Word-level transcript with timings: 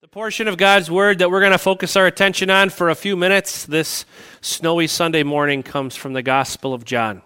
The 0.00 0.06
portion 0.06 0.46
of 0.46 0.56
God's 0.56 0.88
Word 0.88 1.18
that 1.18 1.28
we're 1.28 1.40
going 1.40 1.50
to 1.50 1.58
focus 1.58 1.96
our 1.96 2.06
attention 2.06 2.50
on 2.50 2.70
for 2.70 2.88
a 2.88 2.94
few 2.94 3.16
minutes 3.16 3.66
this 3.66 4.06
snowy 4.40 4.86
Sunday 4.86 5.24
morning 5.24 5.64
comes 5.64 5.96
from 5.96 6.12
the 6.12 6.22
Gospel 6.22 6.72
of 6.72 6.84
John, 6.84 7.20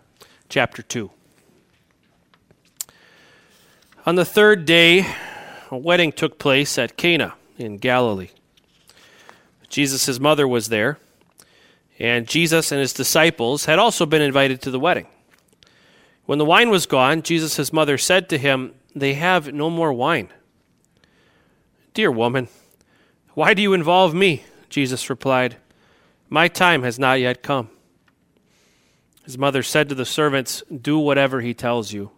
chapter 0.49 0.81
2. 0.81 1.11
On 4.07 4.15
the 4.15 4.25
third 4.25 4.65
day, 4.65 5.05
a 5.71 5.77
wedding 5.77 6.13
took 6.13 6.39
place 6.39 6.79
at 6.79 6.97
Cana 6.97 7.35
in 7.59 7.77
Galilee. 7.77 8.31
Jesus' 9.69 10.19
mother 10.19 10.49
was 10.49 10.69
there, 10.69 10.99
and 11.99 12.27
Jesus 12.27 12.73
and 12.73 12.81
his 12.81 12.95
disciples 12.95 13.67
had 13.67 13.79
also 13.79 14.07
been 14.07 14.23
invited 14.23 14.63
to 14.63 14.71
the 14.71 14.81
wedding. 14.81 15.09
When 16.25 16.39
the 16.39 16.47
wine 16.47 16.71
was 16.71 16.87
gone, 16.87 17.21
Jesus' 17.21 17.71
mother 17.71 17.99
said 17.99 18.31
to 18.31 18.39
him, 18.39 18.77
They 18.95 19.13
have 19.13 19.53
no 19.53 19.69
more 19.69 19.93
wine. 19.93 20.31
Dear 21.93 22.11
woman, 22.11 22.49
why 23.35 23.55
do 23.55 23.63
you 23.63 23.73
involve 23.73 24.15
me? 24.15 24.45
Jesus 24.69 25.09
replied, 25.11 25.57
My 26.29 26.49
time 26.49 26.83
has 26.83 26.99
not 26.99 27.21
yet 27.21 27.43
come. 27.43 27.71
His 29.25 29.39
mother 29.39 29.63
said 29.63 29.89
to 29.89 29.95
the 29.95 30.05
servants, 30.05 30.63
Do 30.71 30.99
whatever 30.99 31.41
he 31.41 31.55
tells 31.55 31.93
you. 31.93 32.11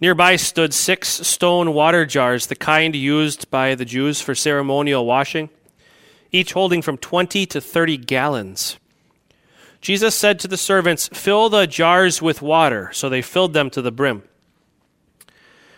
Nearby 0.00 0.36
stood 0.36 0.74
six 0.74 1.08
stone 1.08 1.72
water 1.72 2.04
jars, 2.04 2.46
the 2.46 2.54
kind 2.54 2.94
used 2.94 3.50
by 3.50 3.74
the 3.74 3.84
Jews 3.84 4.20
for 4.20 4.34
ceremonial 4.34 5.06
washing, 5.06 5.48
each 6.30 6.52
holding 6.52 6.82
from 6.82 6.98
20 6.98 7.46
to 7.46 7.60
30 7.60 7.96
gallons. 7.96 8.78
Jesus 9.80 10.14
said 10.14 10.38
to 10.40 10.48
the 10.48 10.56
servants, 10.56 11.08
Fill 11.08 11.48
the 11.48 11.66
jars 11.66 12.20
with 12.20 12.42
water. 12.42 12.90
So 12.92 13.08
they 13.08 13.22
filled 13.22 13.52
them 13.52 13.70
to 13.70 13.82
the 13.82 13.92
brim. 13.92 14.22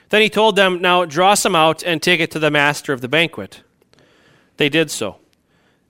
Then 0.08 0.22
he 0.22 0.30
told 0.30 0.56
them, 0.56 0.80
Now 0.80 1.04
draw 1.04 1.34
some 1.34 1.54
out 1.54 1.84
and 1.84 2.02
take 2.02 2.20
it 2.20 2.30
to 2.32 2.38
the 2.38 2.50
master 2.50 2.92
of 2.92 3.00
the 3.00 3.08
banquet. 3.08 3.62
They 4.58 4.68
did 4.68 4.90
so, 4.90 5.18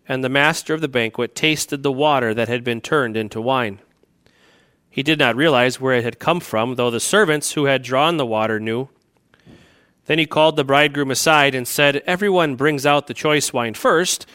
and 0.07 0.23
the 0.23 0.29
master 0.29 0.75
of 0.75 0.83
the 0.83 0.89
banquet 0.89 1.35
tasted 1.35 1.83
the 1.83 1.91
water 1.91 2.35
that 2.35 2.49
had 2.49 2.63
been 2.63 2.83
turned 2.83 3.17
into 3.17 3.41
wine. 3.41 3.81
He 4.91 5.03
did 5.03 5.19
not 5.19 5.37
realize 5.37 5.81
where 5.81 5.95
it 5.95 6.05
had 6.05 6.19
come 6.19 6.39
from, 6.39 6.75
though 6.75 6.91
the 6.91 7.01
servants 7.01 7.53
who 7.53 7.65
had 7.65 7.83
drawn 7.83 8.19
the 8.19 8.27
water 8.27 8.61
knew. 8.61 8.91
Then 10.05 10.19
he 10.19 10.27
called 10.27 10.57
the 10.57 10.65
bridegroom 10.65 11.11
aside 11.11 11.55
and 11.55 11.67
said, 11.67 12.03
Everyone 12.07 12.57
brings 12.57 12.85
out 12.85 13.07
the 13.07 13.15
choice 13.15 13.55
wine 13.55 13.75
first, 13.75 14.27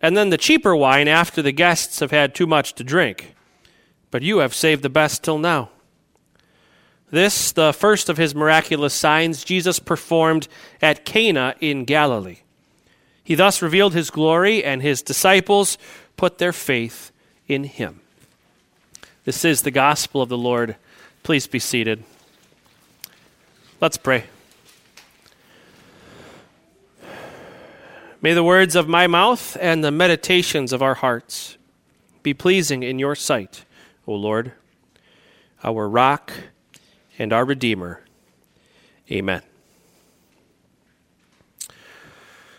and 0.00 0.16
then 0.16 0.30
the 0.30 0.38
cheaper 0.38 0.74
wine 0.74 1.06
after 1.06 1.42
the 1.42 1.52
guests 1.52 2.00
have 2.00 2.10
had 2.10 2.34
too 2.34 2.46
much 2.46 2.74
to 2.74 2.84
drink. 2.84 3.34
But 4.10 4.22
you 4.22 4.38
have 4.38 4.54
saved 4.54 4.82
the 4.82 4.88
best 4.88 5.22
till 5.22 5.38
now. 5.38 5.68
This, 7.10 7.52
the 7.52 7.74
first 7.74 8.08
of 8.08 8.16
his 8.16 8.34
miraculous 8.34 8.94
signs, 8.94 9.44
Jesus 9.44 9.78
performed 9.78 10.48
at 10.80 11.04
Cana 11.04 11.54
in 11.60 11.84
Galilee 11.84 12.38
he 13.24 13.34
thus 13.34 13.62
revealed 13.62 13.94
his 13.94 14.10
glory, 14.10 14.64
and 14.64 14.82
his 14.82 15.02
disciples 15.02 15.78
put 16.16 16.38
their 16.38 16.52
faith 16.52 17.12
in 17.46 17.64
him. 17.64 18.00
This 19.24 19.44
is 19.44 19.62
the 19.62 19.70
gospel 19.70 20.22
of 20.22 20.28
the 20.28 20.38
Lord. 20.38 20.76
Please 21.22 21.46
be 21.46 21.58
seated. 21.58 22.02
Let's 23.80 23.96
pray. 23.96 24.24
May 28.20 28.34
the 28.34 28.44
words 28.44 28.76
of 28.76 28.88
my 28.88 29.08
mouth 29.08 29.56
and 29.60 29.82
the 29.82 29.90
meditations 29.90 30.72
of 30.72 30.82
our 30.82 30.94
hearts 30.94 31.56
be 32.22 32.34
pleasing 32.34 32.84
in 32.84 33.00
your 33.00 33.16
sight, 33.16 33.64
O 34.06 34.14
Lord, 34.14 34.52
our 35.64 35.88
rock 35.88 36.32
and 37.18 37.32
our 37.32 37.44
Redeemer. 37.44 38.00
Amen. 39.10 39.42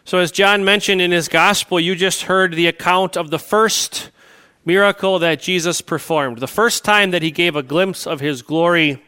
So, 0.05 0.17
as 0.17 0.31
John 0.31 0.65
mentioned 0.65 1.01
in 1.01 1.11
his 1.11 1.29
gospel, 1.29 1.79
you 1.79 1.95
just 1.95 2.23
heard 2.23 2.53
the 2.53 2.67
account 2.67 3.15
of 3.15 3.29
the 3.29 3.39
first 3.39 4.11
miracle 4.65 5.17
that 5.19 5.39
Jesus 5.39 5.79
performed, 5.79 6.39
the 6.39 6.47
first 6.47 6.83
time 6.83 7.11
that 7.11 7.21
he 7.21 7.31
gave 7.31 7.55
a 7.55 7.63
glimpse 7.63 8.05
of 8.05 8.19
his 8.19 8.41
glory 8.41 9.01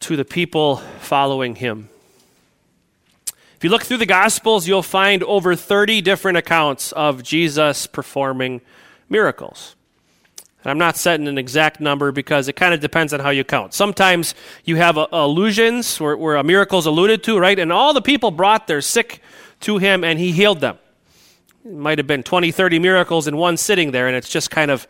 to 0.00 0.16
the 0.16 0.26
people 0.26 0.76
following 1.00 1.54
him. 1.54 1.88
If 3.56 3.64
you 3.64 3.70
look 3.70 3.84
through 3.84 3.98
the 3.98 4.06
Gospels, 4.06 4.68
you'll 4.68 4.82
find 4.82 5.22
over 5.22 5.56
30 5.56 6.02
different 6.02 6.36
accounts 6.36 6.92
of 6.92 7.22
Jesus 7.22 7.86
performing 7.86 8.60
miracles. 9.08 9.74
And 10.62 10.70
I'm 10.70 10.78
not 10.78 10.96
setting 10.96 11.28
an 11.28 11.38
exact 11.38 11.80
number 11.80 12.12
because 12.12 12.46
it 12.46 12.56
kind 12.56 12.74
of 12.74 12.80
depends 12.80 13.14
on 13.14 13.20
how 13.20 13.30
you 13.30 13.42
count. 13.42 13.72
Sometimes 13.72 14.34
you 14.64 14.76
have 14.76 14.98
allusions 15.12 15.98
where, 15.98 16.16
where 16.16 16.36
a 16.36 16.44
miracle 16.44 16.78
is 16.78 16.86
alluded 16.86 17.22
to, 17.24 17.38
right? 17.38 17.58
And 17.58 17.72
all 17.72 17.94
the 17.94 18.02
people 18.02 18.30
brought 18.30 18.66
their 18.66 18.82
sick 18.82 19.22
to 19.62 19.78
him 19.78 20.04
and 20.04 20.18
he 20.18 20.32
healed 20.32 20.60
them. 20.60 20.78
It 21.64 21.72
might 21.72 21.98
have 21.98 22.06
been 22.06 22.22
20, 22.22 22.50
30 22.50 22.78
miracles 22.78 23.26
in 23.28 23.36
one 23.36 23.56
sitting 23.56 23.92
there, 23.92 24.08
and 24.08 24.16
it's 24.16 24.28
just 24.28 24.50
kind 24.50 24.70
of 24.70 24.86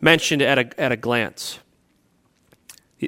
mentioned 0.00 0.42
at 0.42 0.58
a, 0.58 0.80
at 0.80 0.92
a 0.92 0.96
glance. 0.96 1.58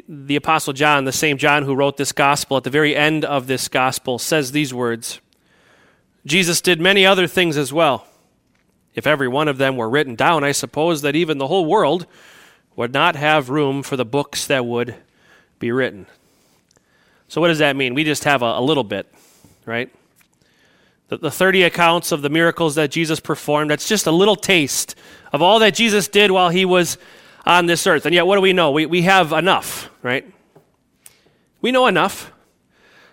The 0.08 0.36
Apostle 0.36 0.72
John, 0.72 1.04
the 1.04 1.12
same 1.12 1.36
John 1.38 1.64
who 1.64 1.74
wrote 1.74 1.96
this 1.96 2.12
gospel, 2.12 2.56
at 2.56 2.64
the 2.64 2.70
very 2.70 2.96
end 2.96 3.24
of 3.24 3.46
this 3.46 3.68
gospel, 3.68 4.18
says 4.18 4.52
these 4.52 4.72
words 4.72 5.20
Jesus 6.24 6.60
did 6.60 6.80
many 6.80 7.04
other 7.04 7.26
things 7.26 7.56
as 7.56 7.72
well. 7.72 8.06
If 8.94 9.06
every 9.06 9.28
one 9.28 9.48
of 9.48 9.58
them 9.58 9.76
were 9.76 9.88
written 9.88 10.14
down, 10.14 10.44
I 10.44 10.52
suppose 10.52 11.02
that 11.02 11.16
even 11.16 11.38
the 11.38 11.48
whole 11.48 11.66
world 11.66 12.06
would 12.76 12.92
not 12.92 13.16
have 13.16 13.50
room 13.50 13.82
for 13.82 13.96
the 13.96 14.04
books 14.04 14.46
that 14.46 14.64
would 14.64 14.94
be 15.58 15.72
written. 15.72 16.06
So, 17.28 17.40
what 17.40 17.48
does 17.48 17.58
that 17.58 17.76
mean? 17.76 17.94
We 17.94 18.04
just 18.04 18.24
have 18.24 18.42
a, 18.42 18.58
a 18.58 18.60
little 18.60 18.84
bit, 18.84 19.12
right? 19.64 19.90
The, 21.12 21.18
the 21.18 21.30
30 21.30 21.64
accounts 21.64 22.10
of 22.10 22.22
the 22.22 22.30
miracles 22.30 22.76
that 22.76 22.90
Jesus 22.90 23.20
performed, 23.20 23.70
that's 23.70 23.86
just 23.86 24.06
a 24.06 24.10
little 24.10 24.36
taste 24.36 24.94
of 25.32 25.42
all 25.42 25.58
that 25.58 25.74
Jesus 25.74 26.08
did 26.08 26.30
while 26.30 26.48
he 26.48 26.64
was 26.64 26.96
on 27.44 27.66
this 27.66 27.86
earth. 27.86 28.06
And 28.06 28.14
yet, 28.14 28.26
what 28.26 28.36
do 28.36 28.40
we 28.40 28.54
know? 28.54 28.70
We, 28.70 28.86
we 28.86 29.02
have 29.02 29.32
enough, 29.32 29.90
right? 30.02 30.24
We 31.60 31.70
know 31.70 31.86
enough. 31.86 32.32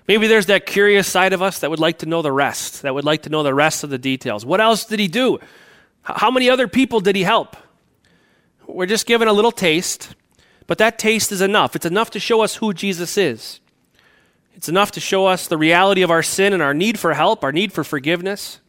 Maybe 0.07 0.27
there's 0.27 0.45
that 0.45 0.65
curious 0.65 1.09
side 1.09 1.33
of 1.33 1.41
us 1.41 1.59
that 1.59 1.69
would 1.69 1.79
like 1.79 1.99
to 1.99 2.05
know 2.05 2.21
the 2.21 2.31
rest, 2.31 2.83
that 2.83 2.93
would 2.93 3.03
like 3.03 3.23
to 3.23 3.29
know 3.29 3.43
the 3.43 3.53
rest 3.53 3.83
of 3.83 3.89
the 3.89 3.97
details. 3.97 4.45
What 4.45 4.61
else 4.61 4.85
did 4.85 4.99
he 4.99 5.09
do? 5.09 5.39
How 6.01 6.31
many 6.31 6.49
other 6.49 6.67
people 6.69 7.01
did 7.01 7.17
he 7.17 7.23
help? 7.23 7.57
We're 8.65 8.85
just 8.85 9.07
given 9.07 9.27
a 9.27 9.33
little 9.33 9.51
taste, 9.51 10.15
but 10.67 10.77
that 10.77 10.99
taste 10.99 11.33
is 11.33 11.41
enough. 11.41 11.75
It's 11.75 11.85
enough 11.85 12.11
to 12.11 12.19
show 12.19 12.41
us 12.41 12.55
who 12.55 12.73
Jesus 12.73 13.17
is. 13.17 13.59
It's 14.59 14.67
enough 14.67 14.91
to 14.91 14.99
show 14.99 15.25
us 15.25 15.47
the 15.47 15.57
reality 15.57 16.01
of 16.01 16.11
our 16.11 16.21
sin 16.21 16.51
and 16.51 16.61
our 16.61 16.73
need 16.73 16.99
for 16.99 17.13
help, 17.13 17.45
our 17.45 17.51
need 17.53 17.71
for 17.71 17.85
forgiveness. 17.85 18.59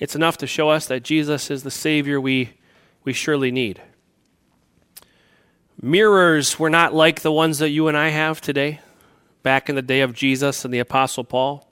It's 0.00 0.16
enough 0.16 0.36
to 0.38 0.48
show 0.48 0.68
us 0.68 0.88
that 0.88 1.04
Jesus 1.04 1.48
is 1.48 1.62
the 1.62 1.70
Savior 1.70 2.20
we, 2.20 2.54
we 3.04 3.12
surely 3.12 3.52
need. 3.52 3.80
Mirrors 5.80 6.58
were 6.58 6.70
not 6.70 6.92
like 6.92 7.20
the 7.20 7.30
ones 7.30 7.60
that 7.60 7.68
you 7.68 7.86
and 7.86 7.96
I 7.96 8.08
have 8.08 8.40
today, 8.40 8.80
back 9.44 9.68
in 9.68 9.76
the 9.76 9.80
day 9.80 10.00
of 10.00 10.12
Jesus 10.12 10.64
and 10.64 10.74
the 10.74 10.80
Apostle 10.80 11.22
Paul. 11.22 11.70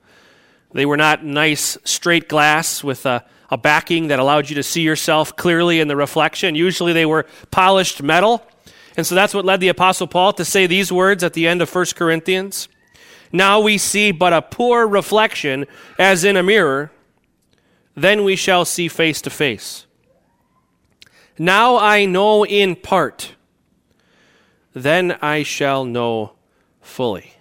They 0.70 0.86
were 0.86 0.96
not 0.96 1.24
nice, 1.24 1.76
straight 1.82 2.28
glass 2.28 2.84
with 2.84 3.04
a, 3.04 3.24
a 3.50 3.58
backing 3.58 4.06
that 4.06 4.20
allowed 4.20 4.48
you 4.48 4.54
to 4.54 4.62
see 4.62 4.82
yourself 4.82 5.34
clearly 5.34 5.80
in 5.80 5.88
the 5.88 5.96
reflection. 5.96 6.54
Usually 6.54 6.92
they 6.92 7.04
were 7.04 7.26
polished 7.50 8.00
metal. 8.00 8.46
And 8.96 9.04
so 9.04 9.16
that's 9.16 9.34
what 9.34 9.44
led 9.44 9.58
the 9.58 9.70
Apostle 9.70 10.06
Paul 10.06 10.34
to 10.34 10.44
say 10.44 10.68
these 10.68 10.92
words 10.92 11.24
at 11.24 11.32
the 11.32 11.48
end 11.48 11.60
of 11.60 11.74
1 11.74 11.86
Corinthians. 11.96 12.68
Now 13.32 13.60
we 13.60 13.78
see 13.78 14.10
but 14.10 14.32
a 14.32 14.42
poor 14.42 14.86
reflection 14.86 15.66
as 15.98 16.24
in 16.24 16.36
a 16.36 16.42
mirror, 16.42 16.90
then 17.94 18.24
we 18.24 18.36
shall 18.36 18.64
see 18.64 18.88
face 18.88 19.20
to 19.22 19.30
face. 19.30 19.86
Now 21.38 21.78
I 21.78 22.04
know 22.04 22.44
in 22.44 22.76
part, 22.76 23.34
then 24.72 25.18
I 25.20 25.42
shall 25.42 25.84
know 25.84 26.32
fully. 26.80 27.32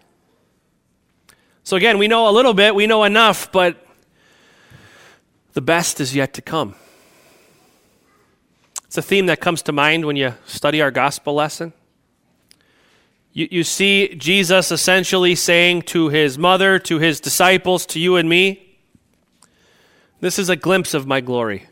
So 1.63 1.75
again, 1.75 1.97
we 1.97 2.07
know 2.07 2.29
a 2.29 2.31
little 2.31 2.53
bit, 2.53 2.75
we 2.75 2.87
know 2.87 3.03
enough, 3.03 3.51
but 3.51 3.85
the 5.53 5.61
best 5.61 5.99
is 5.99 6.15
yet 6.15 6.33
to 6.35 6.41
come. 6.41 6.75
It's 8.85 8.97
a 8.97 9.01
theme 9.01 9.25
that 9.25 9.41
comes 9.41 9.61
to 9.63 9.71
mind 9.71 10.05
when 10.05 10.15
you 10.15 10.33
study 10.45 10.81
our 10.81 10.91
gospel 10.91 11.33
lesson. 11.33 11.73
You, 13.37 13.47
you 13.51 13.63
see 13.63 14.15
Jesus 14.15 14.71
essentially 14.71 15.35
saying 15.35 15.83
to 15.83 16.09
his 16.09 16.39
mother, 16.39 16.79
to 16.79 16.97
his 16.97 17.19
disciples, 17.19 17.85
to 17.87 17.99
you 17.99 18.15
and 18.15 18.27
me, 18.27 18.79
This 20.21 20.39
is 20.39 20.49
a 20.49 20.55
glimpse 20.55 20.95
of 20.95 21.05
my 21.05 21.21
glory. 21.21 21.67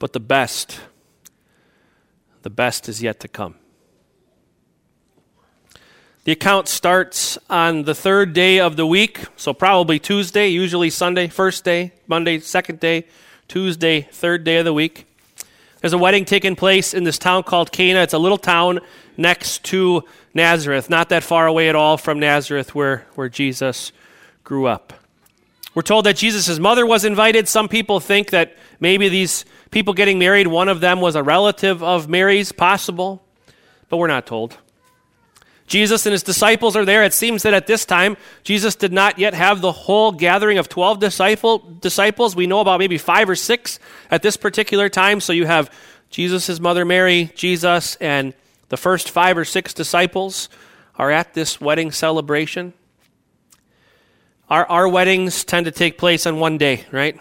But 0.00 0.12
the 0.12 0.18
best, 0.18 0.80
the 2.42 2.50
best 2.50 2.88
is 2.88 3.00
yet 3.00 3.20
to 3.20 3.28
come. 3.28 3.54
The 6.24 6.32
account 6.32 6.66
starts 6.66 7.38
on 7.48 7.84
the 7.84 7.94
third 7.94 8.32
day 8.32 8.58
of 8.58 8.74
the 8.74 8.86
week, 8.86 9.20
so 9.36 9.54
probably 9.54 10.00
Tuesday, 10.00 10.48
usually 10.48 10.90
Sunday, 10.90 11.28
first 11.28 11.62
day, 11.62 11.92
Monday, 12.08 12.40
second 12.40 12.80
day, 12.80 13.06
Tuesday, 13.46 14.08
third 14.10 14.42
day 14.42 14.56
of 14.56 14.64
the 14.64 14.74
week. 14.74 15.06
There's 15.82 15.92
a 15.92 15.98
wedding 15.98 16.24
taking 16.24 16.54
place 16.54 16.94
in 16.94 17.02
this 17.02 17.18
town 17.18 17.42
called 17.42 17.72
Cana. 17.72 18.02
It's 18.02 18.14
a 18.14 18.18
little 18.18 18.38
town 18.38 18.78
next 19.16 19.64
to 19.64 20.04
Nazareth, 20.32 20.88
not 20.88 21.08
that 21.08 21.24
far 21.24 21.48
away 21.48 21.68
at 21.68 21.74
all 21.74 21.96
from 21.96 22.20
Nazareth 22.20 22.72
where, 22.72 23.04
where 23.16 23.28
Jesus 23.28 23.90
grew 24.44 24.66
up. 24.66 24.92
We're 25.74 25.82
told 25.82 26.06
that 26.06 26.14
Jesus' 26.16 26.60
mother 26.60 26.86
was 26.86 27.04
invited. 27.04 27.48
Some 27.48 27.68
people 27.68 27.98
think 27.98 28.30
that 28.30 28.56
maybe 28.78 29.08
these 29.08 29.44
people 29.72 29.92
getting 29.92 30.20
married, 30.20 30.46
one 30.46 30.68
of 30.68 30.80
them 30.80 31.00
was 31.00 31.16
a 31.16 31.22
relative 31.22 31.82
of 31.82 32.08
Mary's, 32.08 32.52
possible, 32.52 33.20
but 33.88 33.96
we're 33.96 34.06
not 34.06 34.24
told. 34.24 34.58
Jesus 35.72 36.04
and 36.04 36.12
his 36.12 36.22
disciples 36.22 36.76
are 36.76 36.84
there. 36.84 37.02
It 37.02 37.14
seems 37.14 37.44
that 37.44 37.54
at 37.54 37.66
this 37.66 37.86
time, 37.86 38.18
Jesus 38.44 38.74
did 38.74 38.92
not 38.92 39.18
yet 39.18 39.32
have 39.32 39.62
the 39.62 39.72
whole 39.72 40.12
gathering 40.12 40.58
of 40.58 40.68
12 40.68 40.98
disciple, 40.98 41.60
disciples. 41.60 42.36
We 42.36 42.46
know 42.46 42.60
about 42.60 42.78
maybe 42.78 42.98
five 42.98 43.30
or 43.30 43.34
six 43.34 43.78
at 44.10 44.20
this 44.20 44.36
particular 44.36 44.90
time. 44.90 45.18
So 45.22 45.32
you 45.32 45.46
have 45.46 45.72
Jesus' 46.10 46.60
mother 46.60 46.84
Mary, 46.84 47.32
Jesus, 47.36 47.96
and 48.02 48.34
the 48.68 48.76
first 48.76 49.08
five 49.08 49.38
or 49.38 49.46
six 49.46 49.72
disciples 49.72 50.50
are 50.96 51.10
at 51.10 51.32
this 51.32 51.58
wedding 51.58 51.90
celebration. 51.90 52.74
Our, 54.50 54.66
our 54.66 54.86
weddings 54.86 55.42
tend 55.42 55.64
to 55.64 55.72
take 55.72 55.96
place 55.96 56.26
on 56.26 56.38
one 56.38 56.58
day, 56.58 56.84
right? 56.92 57.18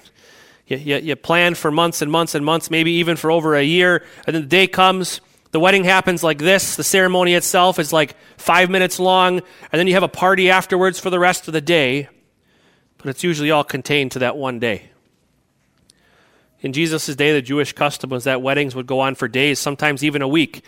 You, 0.67 0.75
you, 0.75 0.97
you 0.97 1.15
plan 1.15 1.55
for 1.55 1.71
months 1.71 2.01
and 2.01 2.11
months 2.11 2.35
and 2.35 2.43
months, 2.43 2.69
maybe 2.69 2.91
even 2.95 3.15
for 3.15 3.31
over 3.31 3.55
a 3.55 3.63
year, 3.63 4.03
and 4.27 4.35
then 4.35 4.41
the 4.41 4.49
day 4.49 4.67
comes. 4.67 5.21
The 5.51 5.59
wedding 5.59 5.83
happens 5.83 6.23
like 6.23 6.37
this. 6.37 6.75
The 6.77 6.83
ceremony 6.83 7.33
itself 7.33 7.77
is 7.77 7.91
like 7.91 8.15
five 8.37 8.69
minutes 8.69 8.99
long, 8.99 9.39
and 9.71 9.79
then 9.79 9.87
you 9.87 9.93
have 9.93 10.03
a 10.03 10.07
party 10.07 10.49
afterwards 10.49 10.99
for 10.99 11.09
the 11.09 11.19
rest 11.19 11.47
of 11.47 11.53
the 11.53 11.61
day, 11.61 12.07
but 12.97 13.07
it's 13.07 13.23
usually 13.23 13.51
all 13.51 13.63
contained 13.63 14.13
to 14.13 14.19
that 14.19 14.37
one 14.37 14.59
day. 14.59 14.89
In 16.61 16.73
Jesus' 16.73 17.15
day, 17.15 17.33
the 17.33 17.41
Jewish 17.41 17.73
custom 17.73 18.11
was 18.11 18.23
that 18.23 18.41
weddings 18.41 18.75
would 18.75 18.87
go 18.87 18.99
on 19.01 19.15
for 19.15 19.27
days, 19.27 19.59
sometimes 19.59 20.03
even 20.03 20.21
a 20.21 20.27
week, 20.27 20.63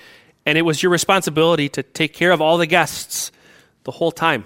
and 0.46 0.58
it 0.58 0.64
was 0.64 0.84
your 0.84 0.92
responsibility 0.92 1.70
to 1.70 1.84
take 1.84 2.14
care 2.14 2.32
of 2.32 2.42
all 2.42 2.58
the 2.58 2.66
guests 2.66 3.32
the 3.84 3.92
whole 3.92 4.12
time. 4.12 4.46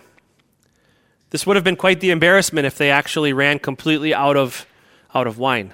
This 1.32 1.48
would 1.48 1.56
have 1.56 1.64
been 1.64 1.76
quite 1.76 2.00
the 2.00 2.12
embarrassment 2.12 2.68
if 2.68 2.78
they 2.78 2.92
actually 2.92 3.34
ran 3.34 3.60
completely 3.60 4.14
out 4.14 4.38
of, 4.38 4.68
out 5.16 5.26
of 5.26 5.40
wine. 5.40 5.74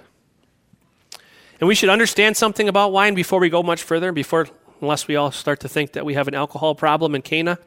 And 1.60 1.68
we 1.68 1.76
should 1.76 1.90
understand 1.90 2.36
something 2.36 2.68
about 2.68 2.92
wine 2.92 3.16
before 3.16 3.40
we 3.40 3.50
go 3.50 3.64
much 3.64 3.84
further, 3.84 4.12
before, 4.12 4.48
unless 4.82 5.08
we 5.08 5.16
all 5.16 5.32
start 5.32 5.60
to 5.62 5.70
think 5.70 5.94
that 5.94 6.06
we 6.06 6.14
have 6.16 6.28
an 6.28 6.36
alcohol 6.36 6.76
problem 6.76 7.16
in 7.16 7.22
Cana. 7.22 7.60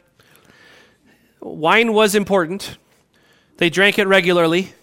Wine 1.40 1.92
was 1.92 2.14
important. 2.14 2.78
They 3.58 3.70
drank 3.70 3.98
it 3.98 4.06
regularly. 4.06 4.74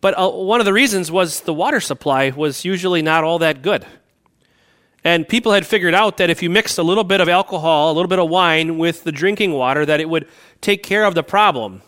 But 0.00 0.18
uh, 0.18 0.30
one 0.30 0.60
of 0.60 0.66
the 0.66 0.72
reasons 0.72 1.10
was 1.10 1.40
the 1.40 1.54
water 1.54 1.80
supply 1.80 2.30
was 2.30 2.64
usually 2.64 3.02
not 3.02 3.24
all 3.24 3.38
that 3.40 3.62
good. 3.62 3.84
And 5.04 5.28
people 5.28 5.52
had 5.52 5.66
figured 5.66 5.94
out 5.94 6.16
that 6.16 6.30
if 6.30 6.42
you 6.42 6.50
mixed 6.50 6.78
a 6.78 6.82
little 6.82 7.04
bit 7.04 7.20
of 7.20 7.28
alcohol, 7.28 7.92
a 7.92 7.94
little 7.94 8.08
bit 8.08 8.18
of 8.18 8.28
wine 8.28 8.78
with 8.78 9.04
the 9.04 9.12
drinking 9.12 9.52
water, 9.52 9.86
that 9.86 10.00
it 10.00 10.08
would 10.08 10.26
take 10.60 10.82
care 10.82 11.04
of 11.04 11.14
the 11.14 11.22
problem. 11.22 11.82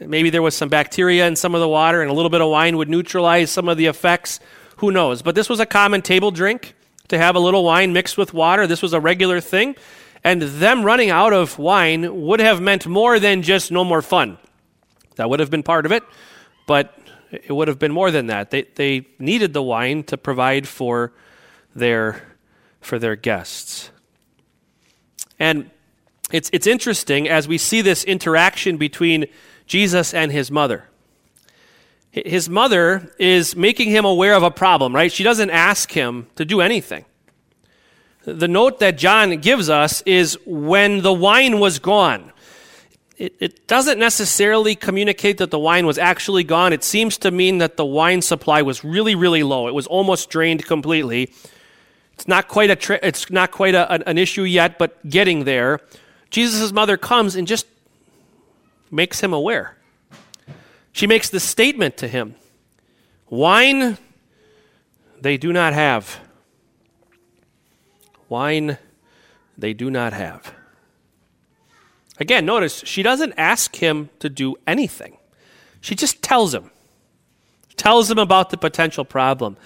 Maybe 0.00 0.30
there 0.30 0.42
was 0.42 0.54
some 0.54 0.68
bacteria 0.68 1.26
in 1.26 1.36
some 1.36 1.54
of 1.54 1.60
the 1.60 1.68
water, 1.68 2.02
and 2.02 2.10
a 2.10 2.14
little 2.14 2.30
bit 2.30 2.40
of 2.40 2.50
wine 2.50 2.76
would 2.76 2.88
neutralize 2.88 3.50
some 3.50 3.68
of 3.68 3.76
the 3.76 3.86
effects. 3.86 4.40
Who 4.78 4.90
knows? 4.90 5.22
But 5.22 5.34
this 5.34 5.48
was 5.48 5.60
a 5.60 5.66
common 5.66 6.02
table 6.02 6.30
drink 6.30 6.74
to 7.08 7.18
have 7.18 7.36
a 7.36 7.40
little 7.40 7.64
wine 7.64 7.92
mixed 7.92 8.16
with 8.16 8.32
water. 8.34 8.66
This 8.66 8.82
was 8.82 8.92
a 8.92 9.00
regular 9.00 9.40
thing. 9.40 9.76
And 10.24 10.42
them 10.42 10.84
running 10.84 11.10
out 11.10 11.32
of 11.32 11.58
wine 11.58 12.22
would 12.22 12.40
have 12.40 12.60
meant 12.60 12.86
more 12.86 13.18
than 13.18 13.42
just 13.42 13.70
no 13.70 13.84
more 13.84 14.02
fun. 14.02 14.38
That 15.16 15.30
would 15.30 15.40
have 15.40 15.50
been 15.50 15.62
part 15.62 15.86
of 15.86 15.92
it, 15.92 16.02
but 16.66 16.98
it 17.30 17.52
would 17.52 17.68
have 17.68 17.78
been 17.78 17.92
more 17.92 18.10
than 18.10 18.26
that. 18.28 18.50
They, 18.50 18.62
they 18.74 19.06
needed 19.18 19.52
the 19.52 19.62
wine 19.62 20.02
to 20.04 20.16
provide 20.16 20.66
for 20.66 21.12
their, 21.74 22.22
for 22.80 22.98
their 22.98 23.16
guests. 23.16 23.90
And 25.38 25.70
it's, 26.32 26.50
it's 26.52 26.66
interesting 26.66 27.28
as 27.28 27.48
we 27.48 27.58
see 27.58 27.80
this 27.80 28.04
interaction 28.04 28.76
between 28.76 29.26
Jesus 29.66 30.14
and 30.14 30.30
his 30.32 30.50
mother. 30.50 30.87
His 32.24 32.48
mother 32.48 33.12
is 33.18 33.54
making 33.56 33.90
him 33.90 34.04
aware 34.04 34.34
of 34.34 34.42
a 34.42 34.50
problem, 34.50 34.94
right? 34.94 35.12
She 35.12 35.24
doesn't 35.24 35.50
ask 35.50 35.92
him 35.92 36.26
to 36.36 36.44
do 36.44 36.60
anything. 36.60 37.04
The 38.24 38.48
note 38.48 38.80
that 38.80 38.98
John 38.98 39.38
gives 39.38 39.70
us 39.70 40.02
is 40.02 40.38
when 40.44 41.02
the 41.02 41.12
wine 41.12 41.60
was 41.60 41.78
gone. 41.78 42.32
It, 43.16 43.34
it, 43.40 43.66
doesn't 43.66 43.98
necessarily 43.98 44.76
communicate 44.76 45.38
that 45.38 45.50
the 45.50 45.58
wine 45.58 45.86
was 45.86 45.98
actually 45.98 46.44
gone. 46.44 46.72
It 46.72 46.84
seems 46.84 47.18
to 47.18 47.30
mean 47.30 47.58
that 47.58 47.76
the 47.76 47.84
wine 47.84 48.22
supply 48.22 48.62
was 48.62 48.84
really, 48.84 49.14
really 49.14 49.42
low. 49.42 49.66
It 49.66 49.74
was 49.74 49.86
almost 49.86 50.30
drained 50.30 50.66
completely. 50.66 51.32
It's 52.12 52.28
not 52.28 52.48
quite 52.48 52.70
a 52.70 52.76
tri- 52.76 53.00
it's 53.02 53.30
not 53.30 53.50
quite 53.50 53.74
a, 53.74 54.08
an 54.08 54.18
issue 54.18 54.42
yet, 54.42 54.78
but 54.78 55.08
getting 55.08 55.44
there. 55.44 55.80
Jesus' 56.30 56.70
mother 56.70 56.96
comes 56.96 57.34
and 57.34 57.46
just 57.46 57.66
makes 58.90 59.20
him 59.20 59.32
aware. 59.32 59.77
She 60.98 61.06
makes 61.06 61.28
the 61.28 61.38
statement 61.38 61.96
to 61.98 62.08
him 62.08 62.34
Wine 63.30 63.98
they 65.20 65.36
do 65.36 65.52
not 65.52 65.72
have. 65.72 66.18
Wine 68.28 68.78
they 69.56 69.74
do 69.74 69.92
not 69.92 70.12
have. 70.12 70.52
Again, 72.18 72.44
notice 72.44 72.82
she 72.84 73.04
doesn't 73.04 73.32
ask 73.36 73.76
him 73.76 74.10
to 74.18 74.28
do 74.28 74.56
anything. 74.66 75.18
She 75.80 75.94
just 75.94 76.20
tells 76.20 76.52
him. 76.52 76.72
Tells 77.76 78.10
him 78.10 78.18
about 78.18 78.50
the 78.50 78.56
potential 78.56 79.04
problem. 79.04 79.56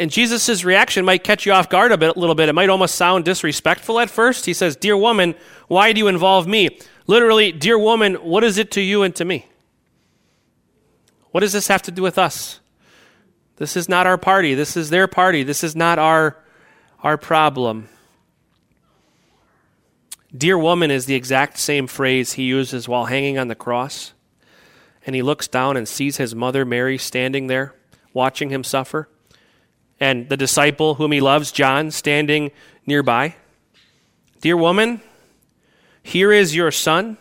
And 0.00 0.10
Jesus' 0.10 0.64
reaction 0.64 1.04
might 1.04 1.22
catch 1.22 1.46
you 1.46 1.52
off 1.52 1.68
guard 1.68 1.92
a 1.92 1.96
bit, 1.96 2.16
a 2.16 2.18
little 2.18 2.34
bit. 2.34 2.48
It 2.48 2.54
might 2.54 2.70
almost 2.70 2.96
sound 2.96 3.24
disrespectful 3.24 4.00
at 4.00 4.10
first. 4.10 4.46
He 4.46 4.52
says, 4.52 4.74
Dear 4.74 4.96
woman, 4.96 5.36
why 5.68 5.92
do 5.92 6.00
you 6.00 6.08
involve 6.08 6.48
me? 6.48 6.80
Literally, 7.06 7.52
dear 7.52 7.78
woman, 7.78 8.14
what 8.14 8.42
is 8.42 8.58
it 8.58 8.72
to 8.72 8.80
you 8.80 9.04
and 9.04 9.14
to 9.14 9.24
me? 9.24 9.46
What 11.30 11.40
does 11.40 11.52
this 11.52 11.68
have 11.68 11.82
to 11.82 11.90
do 11.90 12.02
with 12.02 12.18
us? 12.18 12.60
This 13.56 13.76
is 13.76 13.88
not 13.88 14.06
our 14.06 14.18
party. 14.18 14.54
This 14.54 14.76
is 14.76 14.90
their 14.90 15.06
party. 15.06 15.42
This 15.42 15.64
is 15.64 15.74
not 15.74 15.98
our, 15.98 16.36
our 17.02 17.16
problem. 17.16 17.88
Dear 20.36 20.58
woman 20.58 20.90
is 20.90 21.06
the 21.06 21.14
exact 21.14 21.58
same 21.58 21.86
phrase 21.86 22.34
he 22.34 22.42
uses 22.42 22.88
while 22.88 23.06
hanging 23.06 23.38
on 23.38 23.48
the 23.48 23.54
cross. 23.54 24.12
And 25.06 25.14
he 25.14 25.22
looks 25.22 25.48
down 25.48 25.76
and 25.76 25.88
sees 25.88 26.16
his 26.16 26.34
mother 26.34 26.64
Mary 26.64 26.98
standing 26.98 27.46
there, 27.46 27.74
watching 28.12 28.50
him 28.50 28.64
suffer, 28.64 29.08
and 30.00 30.28
the 30.28 30.36
disciple 30.36 30.96
whom 30.96 31.12
he 31.12 31.20
loves, 31.20 31.52
John, 31.52 31.90
standing 31.90 32.50
nearby. 32.86 33.36
Dear 34.40 34.56
woman, 34.56 35.00
here 36.02 36.32
is 36.32 36.54
your 36.54 36.70
son. 36.70 37.18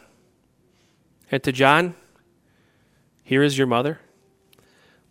And 1.31 1.41
to 1.43 1.51
John, 1.51 1.95
Here 3.25 3.41
is 3.41 3.57
your 3.57 3.65
mother. 3.65 3.99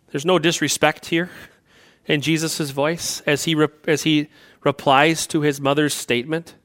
There's 0.07 0.25
no 0.25 0.39
disrespect 0.39 1.07
here 1.07 1.29
in 2.05 2.21
Jesus' 2.21 2.71
voice 2.71 3.21
as 3.25 3.43
he, 3.43 3.55
re- 3.55 3.67
as 3.87 4.03
he 4.03 4.29
replies 4.63 5.27
to 5.27 5.41
his 5.41 5.59
mother's 5.59 5.93
statement. 5.93 6.55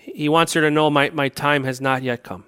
He 0.00 0.28
wants 0.28 0.52
her 0.54 0.60
to 0.62 0.70
know, 0.70 0.90
my, 0.90 1.10
my 1.10 1.28
time 1.28 1.62
has 1.62 1.80
not 1.80 2.02
yet 2.02 2.24
come. 2.24 2.44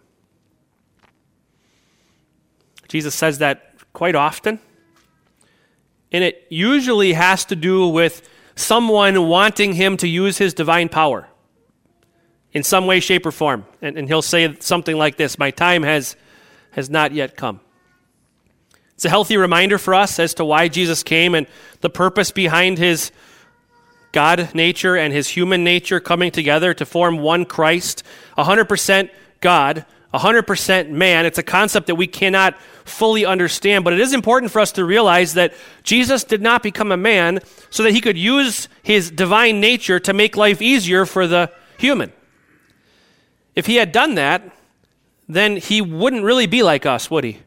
Jesus 2.89 3.15
says 3.15 3.39
that 3.39 3.75
quite 3.93 4.17
often. 4.17 4.59
And 6.11 6.25
it 6.25 6.49
usually 6.51 7.13
has 7.13 7.45
to 7.45 7.55
do 7.55 7.87
with 7.87 8.29
someone 8.57 9.29
wanting 9.29 9.75
him 9.75 9.97
to 9.99 10.09
use 10.09 10.39
his 10.39 10.53
divine 10.53 10.89
power 10.89 11.29
in 12.53 12.65
some 12.65 12.87
way, 12.87 12.99
shape, 12.99 13.25
or 13.25 13.31
form. 13.31 13.67
And, 13.81 13.97
and 13.97 14.09
he'll 14.09 14.23
say 14.23 14.57
something 14.59 14.97
like 14.97 15.17
this 15.17 15.39
My 15.39 15.53
time 15.53 15.85
has, 15.85 16.17
has 16.73 16.91
not 16.91 17.13
yet 17.13 17.37
come. 17.37 17.61
It's 18.99 19.05
a 19.05 19.11
healthy 19.11 19.37
reminder 19.37 19.79
for 19.79 19.95
us 19.95 20.19
as 20.19 20.35
to 20.35 20.45
why 20.45 20.67
Jesus 20.67 21.05
came 21.05 21.37
and 21.37 21.47
the 21.83 21.89
purpose 21.89 22.33
behind 22.33 22.79
his 22.79 23.13
God 24.11 24.53
nature 24.57 24.97
and 24.97 25.13
his 25.13 25.29
human 25.29 25.63
nature 25.63 26.01
coming 26.01 26.33
together 26.33 26.75
to 26.75 26.85
form 26.85 27.19
one 27.19 27.45
Christ, 27.45 28.03
100% 28.37 29.09
God, 29.41 29.87
100% 30.13 30.91
man. 30.91 31.27
It's 31.27 31.39
a 31.39 31.45
concept 31.45 31.87
that 31.87 31.95
we 31.95 32.09
cannot 32.09 32.59
fully 32.85 33.25
understand, 33.25 33.85
but 33.85 33.93
it 33.93 34.01
is 34.01 34.13
important 34.13 34.51
for 34.51 34.59
us 34.59 34.73
to 34.73 34.85
realize 34.85 35.35
that 35.35 35.55
Jesus 35.85 36.25
did 36.25 36.43
not 36.43 36.65
become 36.65 36.91
a 36.91 36.97
man 36.97 37.39
so 37.71 37.85
that 37.85 37.93
he 37.93 38.01
could 38.01 38.19
use 38.19 38.69
his 38.83 39.13
divine 39.13 39.61
nature 39.61 40.01
to 40.01 40.13
make 40.13 40.37
life 40.37 40.61
easier 40.61 41.07
for 41.07 41.29
the 41.29 41.53
human. 41.79 42.13
If 43.55 43.67
he 43.67 43.77
had 43.77 43.93
done 43.93 44.17
that, 44.17 44.43
then 45.29 45.57
he 45.57 45.83
wouldn't 45.83 46.25
really 46.25 46.49
be 46.49 46.65
like 46.65 46.85
us, 46.85 47.09
would 47.13 47.23
he? 47.23 47.39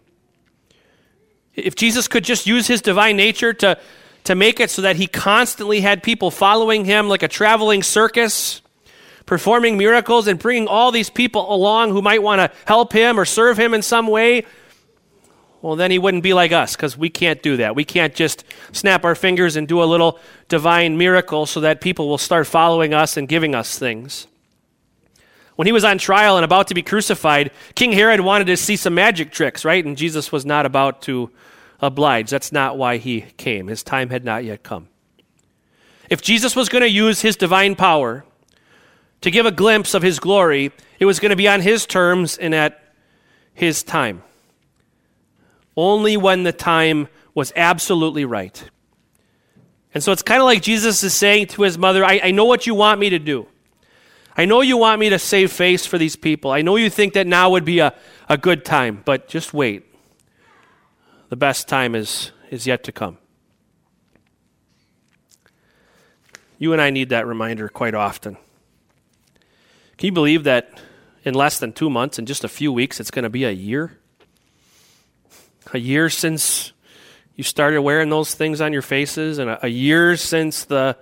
If 1.55 1.75
Jesus 1.75 2.08
could 2.08 2.24
just 2.24 2.48
use 2.48 2.67
his 2.67 2.81
divine 2.81 3.17
nature 3.17 3.53
to, 3.53 3.77
to 4.25 4.36
make 4.36 4.60
it 4.60 4.70
so 4.70 4.81
that 4.84 4.96
he 4.96 5.08
constantly 5.08 5.81
had 5.81 6.03
people 6.03 6.31
following 6.31 6.86
him 6.86 7.10
like 7.10 7.24
a 7.24 7.27
traveling 7.27 7.84
circus, 7.84 8.62
performing 9.25 9.77
miracles 9.77 10.27
and 10.27 10.39
bringing 10.39 10.67
all 10.67 10.91
these 10.91 11.10
people 11.10 11.53
along 11.53 11.91
who 11.91 12.01
might 12.01 12.24
want 12.24 12.39
to 12.39 12.58
help 12.65 12.93
him 12.93 13.20
or 13.20 13.25
serve 13.25 13.58
him 13.58 13.74
in 13.74 13.81
some 13.81 14.08
way, 14.08 14.46
well, 15.62 15.75
then 15.75 15.91
he 15.91 16.00
wouldn't 16.00 16.24
be 16.24 16.34
like 16.34 16.51
us 16.51 16.75
because 16.75 16.98
we 16.98 17.10
can't 17.10 17.43
do 17.43 17.58
that. 17.58 17.75
We 17.75 17.86
can't 17.86 18.15
just 18.15 18.43
snap 18.72 19.05
our 19.05 19.13
fingers 19.13 19.55
and 19.55 19.67
do 19.67 19.84
a 19.84 19.86
little 19.86 20.20
divine 20.48 20.98
miracle 20.98 21.46
so 21.46 21.60
that 21.60 21.81
people 21.81 22.10
will 22.10 22.17
start 22.17 22.48
following 22.48 22.93
us 22.93 23.15
and 23.15 23.27
giving 23.27 23.53
us 23.53 23.77
things. 23.77 24.27
When 25.55 25.67
he 25.67 25.72
was 25.72 25.84
on 25.84 25.98
trial 25.98 26.38
and 26.38 26.46
about 26.46 26.67
to 26.67 26.74
be 26.74 26.81
crucified, 26.81 27.51
King 27.75 27.91
Herod 27.91 28.22
wanted 28.22 28.46
to 28.46 28.58
see 28.58 28.75
some 28.75 28.96
magic 28.96 29.31
tricks, 29.31 29.65
right? 29.65 29.84
And 29.84 29.98
Jesus 29.98 30.31
was 30.31 30.46
not 30.46 30.65
about 30.65 31.01
to 31.03 31.29
oblige. 31.79 32.29
That's 32.29 32.51
not 32.51 32.77
why 32.77 32.98
he 32.98 33.22
came. 33.38 33.67
His 33.67 33.84
time 33.84 34.10
had 34.10 34.24
not 34.24 34.43
yet 34.43 34.63
come. 34.63 34.88
If 36.10 36.22
Jesus 36.22 36.55
was 36.55 36.70
going 36.70 36.84
to 36.84 36.89
use 36.89 37.22
his 37.22 37.36
divine 37.36 37.75
power 37.75 38.25
to 39.22 39.31
give 39.31 39.46
a 39.46 39.51
glimpse 39.51 39.93
of 39.93 40.01
his 40.01 40.20
glory, 40.20 40.72
it 41.00 41.05
was 41.05 41.20
going 41.20 41.29
to 41.29 41.36
be 41.36 41.48
on 41.48 41.62
his 41.62 41.86
terms 41.86 42.38
and 42.38 42.53
at 42.55 42.81
his 43.53 43.84
time. 43.84 44.24
Only 45.75 46.17
when 46.17 46.43
the 46.43 46.51
time 46.51 47.08
was 47.34 47.53
absolutely 47.55 48.25
right. 48.25 48.62
And 49.93 50.03
so 50.03 50.12
it's 50.12 50.22
kind 50.22 50.41
of 50.41 50.46
like 50.46 50.62
Jesus 50.62 51.03
is 51.03 51.13
saying 51.13 51.48
to 51.48 51.63
his 51.63 51.77
mother, 51.77 52.03
I, 52.03 52.20
I 52.25 52.31
know 52.31 52.46
what 52.46 52.65
you 52.65 52.75
want 52.75 53.00
me 53.00 53.10
to 53.12 53.20
do. 53.20 53.48
I 54.41 54.45
know 54.45 54.62
you 54.62 54.75
want 54.75 55.00
me 55.00 55.12
to 55.12 55.19
save 55.19 55.51
face 55.51 55.86
for 55.86 56.00
these 56.00 56.15
people. 56.15 56.50
I 56.50 56.63
know 56.63 56.75
you 56.75 56.89
think 56.89 57.13
that 57.13 57.27
now 57.27 57.51
would 57.51 57.63
be 57.63 57.77
a, 57.77 57.93
a 58.27 58.39
good 58.39 58.65
time, 58.65 59.03
but 59.05 59.27
just 59.27 59.53
wait. 59.53 59.86
The 61.29 61.36
best 61.36 61.67
time 61.67 61.93
is, 61.93 62.31
is 62.50 62.65
yet 62.65 62.83
to 62.86 62.91
come. 62.91 63.19
You 66.57 66.74
and 66.74 66.81
I 66.81 66.89
need 66.89 67.10
that 67.10 67.27
reminder 67.27 67.69
quite 67.69 67.93
often. 67.93 68.36
Can 69.98 70.07
you 70.07 70.12
believe 70.12 70.45
that 70.45 70.81
in 71.24 71.36
less 71.36 71.60
than 71.60 71.71
two 71.71 71.91
months, 71.91 72.17
in 72.17 72.25
just 72.25 72.43
a 72.43 72.50
few 72.50 72.74
weeks, 72.74 73.00
it's 73.00 73.12
going 73.12 73.21
to 73.21 73.29
be 73.29 73.43
a 73.43 73.51
year? 73.51 74.00
A 75.71 75.77
year 75.77 76.10
since 76.10 76.74
you 77.36 77.43
started 77.43 77.83
wearing 77.83 78.10
those 78.10 78.33
things 78.33 78.60
on 78.60 78.74
your 78.74 78.81
faces, 78.81 79.38
and 79.38 79.51
a, 79.51 79.67
a 79.67 79.69
year 79.69 80.17
since 80.17 80.65
the 80.65 80.98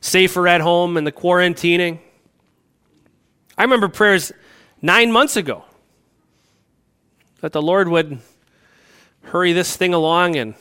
safer 0.00 0.46
at 0.46 0.60
home 0.60 0.96
and 0.96 1.04
the 1.04 1.10
quarantining. 1.10 1.98
I 3.58 3.62
remember 3.62 3.88
prayers 3.88 4.32
nine 4.82 5.10
months 5.10 5.36
ago 5.36 5.64
that 7.40 7.52
the 7.52 7.62
Lord 7.62 7.88
would 7.88 8.20
hurry 9.22 9.52
this 9.52 9.76
thing 9.76 9.94
along 9.94 10.36
and 10.36 10.54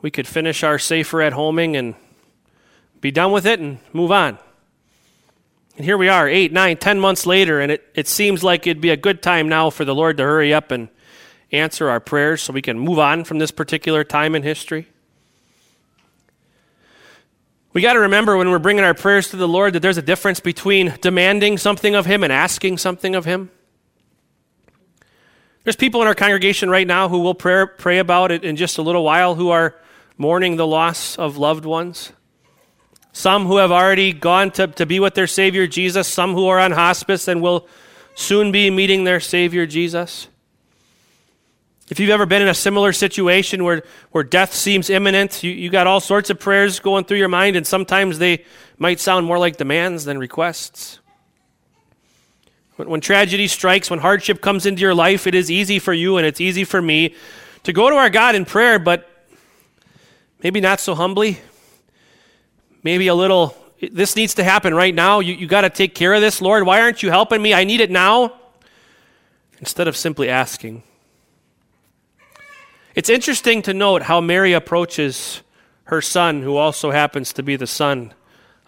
we 0.00 0.10
could 0.10 0.26
finish 0.26 0.64
our 0.64 0.78
safer 0.78 1.22
at 1.22 1.32
homing 1.32 1.76
and 1.76 1.94
be 3.00 3.10
done 3.10 3.30
with 3.30 3.46
it 3.46 3.60
and 3.60 3.78
move 3.92 4.10
on. 4.10 4.38
And 5.76 5.84
here 5.86 5.96
we 5.96 6.08
are, 6.08 6.28
eight, 6.28 6.52
nine, 6.52 6.76
ten 6.76 7.00
months 7.00 7.24
later, 7.24 7.60
and 7.60 7.72
it, 7.72 7.88
it 7.94 8.06
seems 8.06 8.44
like 8.44 8.66
it'd 8.66 8.82
be 8.82 8.90
a 8.90 8.96
good 8.96 9.22
time 9.22 9.48
now 9.48 9.70
for 9.70 9.84
the 9.84 9.94
Lord 9.94 10.18
to 10.18 10.22
hurry 10.22 10.52
up 10.52 10.70
and 10.70 10.88
answer 11.50 11.88
our 11.88 12.00
prayers 12.00 12.42
so 12.42 12.52
we 12.52 12.60
can 12.60 12.78
move 12.78 12.98
on 12.98 13.24
from 13.24 13.38
this 13.38 13.50
particular 13.50 14.04
time 14.04 14.34
in 14.34 14.42
history. 14.42 14.88
We 17.72 17.80
got 17.80 17.94
to 17.94 18.00
remember 18.00 18.36
when 18.36 18.50
we're 18.50 18.58
bringing 18.58 18.84
our 18.84 18.92
prayers 18.92 19.30
to 19.30 19.36
the 19.36 19.48
Lord 19.48 19.72
that 19.72 19.80
there's 19.80 19.96
a 19.96 20.02
difference 20.02 20.40
between 20.40 20.94
demanding 21.00 21.56
something 21.56 21.94
of 21.94 22.04
Him 22.04 22.22
and 22.22 22.30
asking 22.30 22.76
something 22.76 23.14
of 23.14 23.24
Him. 23.24 23.50
There's 25.64 25.76
people 25.76 26.02
in 26.02 26.08
our 26.08 26.14
congregation 26.14 26.68
right 26.68 26.86
now 26.86 27.08
who 27.08 27.20
will 27.20 27.34
pray, 27.34 27.64
pray 27.78 27.98
about 27.98 28.30
it 28.30 28.44
in 28.44 28.56
just 28.56 28.76
a 28.76 28.82
little 28.82 29.04
while 29.04 29.36
who 29.36 29.48
are 29.48 29.74
mourning 30.18 30.56
the 30.56 30.66
loss 30.66 31.16
of 31.16 31.38
loved 31.38 31.64
ones. 31.64 32.12
Some 33.12 33.46
who 33.46 33.56
have 33.56 33.72
already 33.72 34.12
gone 34.12 34.50
to, 34.52 34.66
to 34.66 34.84
be 34.84 35.00
with 35.00 35.14
their 35.14 35.26
Savior 35.26 35.66
Jesus, 35.66 36.08
some 36.08 36.34
who 36.34 36.48
are 36.48 36.58
on 36.58 36.72
hospice 36.72 37.26
and 37.26 37.40
will 37.40 37.66
soon 38.14 38.52
be 38.52 38.70
meeting 38.70 39.04
their 39.04 39.20
Savior 39.20 39.64
Jesus. 39.64 40.28
If 41.92 42.00
you've 42.00 42.08
ever 42.08 42.24
been 42.24 42.40
in 42.40 42.48
a 42.48 42.54
similar 42.54 42.94
situation 42.94 43.64
where, 43.64 43.82
where 44.12 44.24
death 44.24 44.54
seems 44.54 44.88
imminent, 44.88 45.42
you, 45.42 45.50
you 45.50 45.68
got 45.68 45.86
all 45.86 46.00
sorts 46.00 46.30
of 46.30 46.40
prayers 46.40 46.80
going 46.80 47.04
through 47.04 47.18
your 47.18 47.28
mind, 47.28 47.54
and 47.54 47.66
sometimes 47.66 48.18
they 48.18 48.46
might 48.78 48.98
sound 48.98 49.26
more 49.26 49.38
like 49.38 49.58
demands 49.58 50.06
than 50.06 50.16
requests. 50.16 51.00
When, 52.76 52.88
when 52.88 53.02
tragedy 53.02 53.46
strikes, 53.46 53.90
when 53.90 53.98
hardship 53.98 54.40
comes 54.40 54.64
into 54.64 54.80
your 54.80 54.94
life, 54.94 55.26
it 55.26 55.34
is 55.34 55.50
easy 55.50 55.78
for 55.78 55.92
you 55.92 56.16
and 56.16 56.26
it's 56.26 56.40
easy 56.40 56.64
for 56.64 56.80
me 56.80 57.14
to 57.64 57.74
go 57.74 57.90
to 57.90 57.96
our 57.96 58.08
God 58.08 58.36
in 58.36 58.46
prayer, 58.46 58.78
but 58.78 59.06
maybe 60.42 60.62
not 60.62 60.80
so 60.80 60.94
humbly. 60.94 61.40
Maybe 62.82 63.08
a 63.08 63.14
little, 63.14 63.54
this 63.82 64.16
needs 64.16 64.32
to 64.36 64.44
happen 64.44 64.72
right 64.72 64.94
now. 64.94 65.20
You, 65.20 65.34
you 65.34 65.46
got 65.46 65.60
to 65.60 65.68
take 65.68 65.94
care 65.94 66.14
of 66.14 66.22
this, 66.22 66.40
Lord. 66.40 66.64
Why 66.64 66.80
aren't 66.80 67.02
you 67.02 67.10
helping 67.10 67.42
me? 67.42 67.52
I 67.52 67.64
need 67.64 67.82
it 67.82 67.90
now. 67.90 68.32
Instead 69.58 69.88
of 69.88 69.94
simply 69.94 70.30
asking. 70.30 70.84
It's 72.94 73.08
interesting 73.08 73.62
to 73.62 73.74
note 73.74 74.02
how 74.02 74.20
Mary 74.20 74.52
approaches 74.52 75.42
her 75.84 76.00
son, 76.00 76.42
who 76.42 76.56
also 76.56 76.90
happens 76.90 77.32
to 77.32 77.42
be 77.42 77.56
the 77.56 77.66
son 77.66 78.14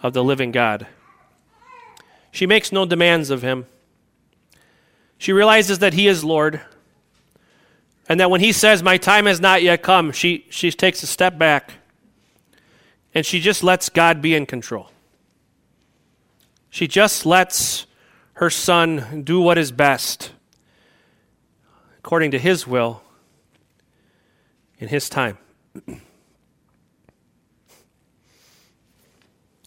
of 0.03 0.13
the 0.13 0.25
living 0.25 0.51
God. 0.51 0.87
She 2.31 2.47
makes 2.47 2.73
no 2.73 2.87
demands 2.87 3.31
of 3.31 3.43
him. 3.43 3.67
She 5.19 5.33
realizes 5.33 5.79
that 5.81 5.95
he 5.95 6.09
is 6.09 6.25
Lord, 6.25 6.61
and 8.09 8.19
that 8.21 8.31
when 8.31 8.41
he 8.41 8.53
says, 8.53 8.83
My 8.83 8.97
time 8.97 9.27
has 9.27 9.41
not 9.41 9.63
yet 9.63 9.83
come, 9.83 10.11
she, 10.13 10.47
she 10.51 10.71
takes 10.71 11.03
a 11.03 11.07
step 11.07 11.39
back 11.39 11.75
and 13.15 13.25
she 13.25 13.41
just 13.41 13.63
lets 13.63 13.89
God 13.89 14.21
be 14.21 14.35
in 14.35 14.45
control. 14.45 14.91
She 16.69 16.89
just 16.89 17.25
lets 17.25 17.87
her 18.35 18.51
son 18.51 19.23
do 19.23 19.41
what 19.41 19.57
is 19.57 19.71
best 19.71 20.33
according 21.99 22.33
to 22.33 22.39
his 22.39 22.67
will 22.67 23.04
in 24.85 24.89
His 24.89 25.09
time. 25.09 25.39
and 25.87 26.01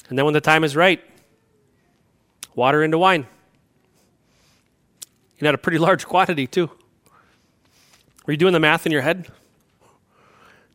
then 0.10 0.26
when 0.26 0.36
the 0.36 0.42
time 0.42 0.64
is 0.64 0.76
right, 0.76 1.04
water 2.54 2.84
into 2.84 3.00
wine. 3.00 3.26
You 5.40 5.46
had 5.46 5.56
a 5.56 5.58
pretty 5.58 5.80
large 5.80 6.06
quantity, 6.06 6.46
too. 6.46 6.70
Were 8.28 8.34
you 8.34 8.38
doing 8.38 8.54
the 8.54 8.60
math 8.60 8.86
in 8.86 8.92
your 8.92 9.02
head? 9.02 9.28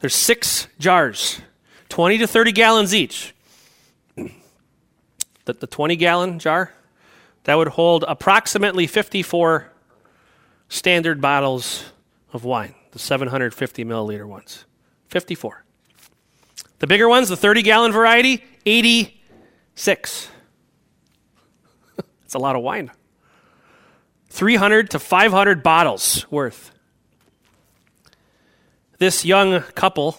There's 0.01 0.17
six 0.17 0.67
jars, 0.81 1.41
20 1.89 2.19
to 2.19 2.27
30 2.27 2.51
gallons 2.51 2.93
each. 2.97 3.35
The, 4.17 5.53
the 5.53 5.69
20 5.69 5.95
gallon 5.95 6.41
jar, 6.41 6.73
that 7.45 7.55
would 7.55 7.69
hold 7.69 8.05
approximately 8.09 8.89
54 8.89 9.71
standard 10.69 11.21
bottles 11.21 11.85
of 12.33 12.45
wine 12.45 12.75
the 12.93 12.99
750 12.99 13.85
milliliter 13.85 14.27
ones. 14.27 14.65
54. 15.09 15.65
The 16.79 16.87
bigger 16.87 17.09
ones, 17.09 17.29
the 17.29 17.37
30 17.37 17.63
gallon 17.63 17.93
variety, 17.93 18.45
86. 18.65 20.29
It's 22.25 22.35
a 22.35 22.39
lot 22.39 22.57
of 22.57 22.63
wine. 22.63 22.91
300 24.31 24.91
to 24.91 24.99
500 24.99 25.63
bottles 25.63 26.27
worth. 26.31 26.71
This 28.99 29.25
young 29.25 29.61
couple 29.75 30.19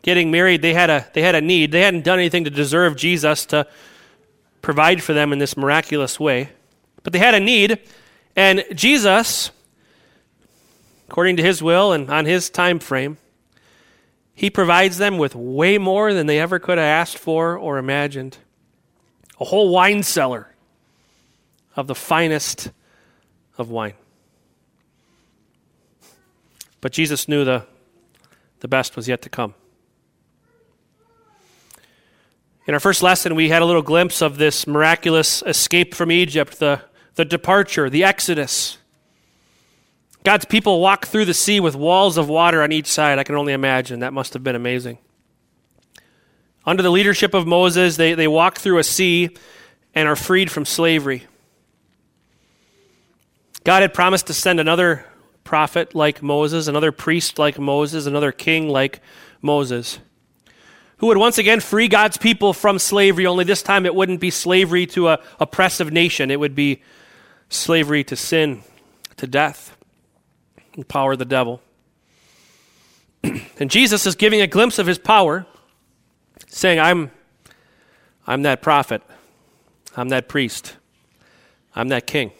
getting 0.00 0.30
married, 0.30 0.62
they 0.62 0.72
had 0.72 0.88
a 0.88 1.06
they 1.12 1.20
had 1.20 1.34
a 1.34 1.42
need. 1.42 1.72
They 1.72 1.82
hadn't 1.82 2.04
done 2.04 2.18
anything 2.18 2.44
to 2.44 2.50
deserve 2.50 2.96
Jesus 2.96 3.44
to 3.46 3.66
provide 4.62 5.02
for 5.02 5.12
them 5.12 5.32
in 5.32 5.38
this 5.38 5.56
miraculous 5.56 6.18
way. 6.18 6.48
But 7.02 7.12
they 7.12 7.18
had 7.18 7.34
a 7.34 7.40
need, 7.40 7.78
and 8.34 8.64
Jesus 8.72 9.50
according 11.12 11.36
to 11.36 11.42
his 11.42 11.62
will 11.62 11.92
and 11.92 12.08
on 12.08 12.24
his 12.24 12.48
time 12.48 12.78
frame. 12.78 13.18
He 14.34 14.48
provides 14.48 14.96
them 14.96 15.18
with 15.18 15.34
way 15.34 15.76
more 15.76 16.14
than 16.14 16.26
they 16.26 16.40
ever 16.40 16.58
could 16.58 16.78
have 16.78 16.86
asked 16.86 17.18
for 17.18 17.58
or 17.58 17.76
imagined. 17.76 18.38
A 19.38 19.44
whole 19.44 19.68
wine 19.68 20.02
cellar 20.02 20.54
of 21.76 21.86
the 21.86 21.94
finest 21.94 22.70
of 23.58 23.68
wine. 23.68 23.92
But 26.80 26.92
Jesus 26.92 27.28
knew 27.28 27.44
the, 27.44 27.66
the 28.60 28.68
best 28.68 28.96
was 28.96 29.06
yet 29.06 29.20
to 29.20 29.28
come. 29.28 29.52
In 32.66 32.72
our 32.72 32.80
first 32.80 33.02
lesson, 33.02 33.34
we 33.34 33.50
had 33.50 33.60
a 33.60 33.66
little 33.66 33.82
glimpse 33.82 34.22
of 34.22 34.38
this 34.38 34.66
miraculous 34.66 35.42
escape 35.42 35.94
from 35.94 36.10
Egypt, 36.10 36.58
the, 36.58 36.80
the 37.16 37.26
departure, 37.26 37.90
the 37.90 38.02
exodus. 38.02 38.78
God's 40.24 40.44
people 40.44 40.80
walk 40.80 41.06
through 41.06 41.24
the 41.24 41.34
sea 41.34 41.58
with 41.58 41.74
walls 41.74 42.16
of 42.16 42.28
water 42.28 42.62
on 42.62 42.70
each 42.70 42.86
side. 42.86 43.18
I 43.18 43.24
can 43.24 43.34
only 43.34 43.52
imagine. 43.52 44.00
That 44.00 44.12
must 44.12 44.34
have 44.34 44.44
been 44.44 44.54
amazing. 44.54 44.98
Under 46.64 46.82
the 46.82 46.90
leadership 46.90 47.34
of 47.34 47.46
Moses, 47.46 47.96
they, 47.96 48.14
they 48.14 48.28
walk 48.28 48.58
through 48.58 48.78
a 48.78 48.84
sea 48.84 49.36
and 49.94 50.08
are 50.08 50.14
freed 50.14 50.50
from 50.50 50.64
slavery. 50.64 51.24
God 53.64 53.82
had 53.82 53.92
promised 53.92 54.28
to 54.28 54.34
send 54.34 54.60
another 54.60 55.04
prophet 55.42 55.94
like 55.94 56.22
Moses, 56.22 56.68
another 56.68 56.92
priest 56.92 57.38
like 57.38 57.58
Moses, 57.58 58.06
another 58.06 58.30
king 58.30 58.68
like 58.68 59.00
Moses, 59.40 59.98
who 60.98 61.08
would 61.08 61.16
once 61.16 61.36
again 61.38 61.58
free 61.58 61.88
God's 61.88 62.16
people 62.16 62.52
from 62.52 62.78
slavery, 62.78 63.26
only 63.26 63.44
this 63.44 63.62
time 63.62 63.84
it 63.84 63.94
wouldn't 63.94 64.20
be 64.20 64.30
slavery 64.30 64.86
to 64.86 65.08
a 65.08 65.20
oppressive 65.40 65.92
nation, 65.92 66.30
it 66.30 66.38
would 66.38 66.54
be 66.54 66.80
slavery 67.48 68.04
to 68.04 68.14
sin, 68.14 68.62
to 69.16 69.26
death 69.26 69.76
and 70.74 70.86
power 70.86 71.12
of 71.12 71.18
the 71.18 71.24
devil. 71.24 71.60
and 73.58 73.70
Jesus 73.70 74.06
is 74.06 74.14
giving 74.14 74.40
a 74.40 74.46
glimpse 74.46 74.78
of 74.78 74.86
his 74.86 74.98
power, 74.98 75.46
saying, 76.48 76.78
I'm, 76.80 77.10
I'm 78.26 78.42
that 78.42 78.62
prophet, 78.62 79.02
I'm 79.96 80.08
that 80.10 80.28
priest, 80.28 80.76
I'm 81.74 81.88
that 81.88 82.06
king. 82.06 82.32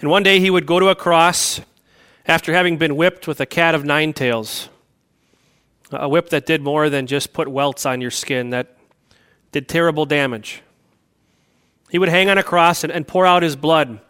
And 0.00 0.10
one 0.10 0.22
day 0.22 0.40
he 0.40 0.50
would 0.50 0.66
go 0.66 0.78
to 0.78 0.88
a 0.88 0.94
cross 0.94 1.60
after 2.26 2.52
having 2.52 2.76
been 2.76 2.96
whipped 2.96 3.26
with 3.26 3.40
a 3.40 3.46
cat 3.46 3.74
of 3.74 3.84
nine 3.84 4.12
tails, 4.12 4.68
a 5.90 6.08
whip 6.08 6.30
that 6.30 6.44
did 6.44 6.60
more 6.60 6.90
than 6.90 7.06
just 7.06 7.32
put 7.32 7.48
welts 7.48 7.86
on 7.86 8.00
your 8.00 8.10
skin, 8.10 8.50
that 8.50 8.76
did 9.52 9.68
terrible 9.68 10.04
damage. 10.04 10.62
He 11.88 11.98
would 11.98 12.08
hang 12.08 12.28
on 12.28 12.36
a 12.36 12.42
cross 12.42 12.82
and, 12.82 12.92
and 12.92 13.06
pour 13.06 13.24
out 13.24 13.42
his 13.42 13.56
blood. 13.56 14.00